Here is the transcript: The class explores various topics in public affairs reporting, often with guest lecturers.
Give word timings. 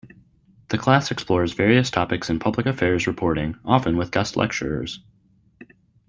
The 0.69 0.79
class 0.79 1.11
explores 1.11 1.53
various 1.53 1.91
topics 1.91 2.27
in 2.27 2.39
public 2.39 2.65
affairs 2.65 3.05
reporting, 3.05 3.59
often 3.63 3.97
with 3.97 4.09
guest 4.09 4.35
lecturers. 4.35 4.99